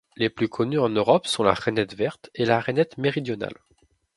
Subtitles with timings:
[0.17, 3.53] Les plus connues en Europe sont la Rainette verte et la Rainette méridionale.